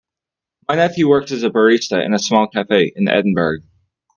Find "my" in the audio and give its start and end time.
0.67-0.73